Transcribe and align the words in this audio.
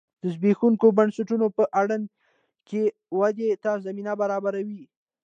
د 0.21 0.23
زبېښونکو 0.33 0.87
بنسټونو 0.97 1.47
په 1.57 1.63
اډانه 1.79 2.07
کې 2.67 2.83
ودې 3.19 3.49
ته 3.63 3.71
زمینه 3.85 4.13
برابروي 4.21 4.83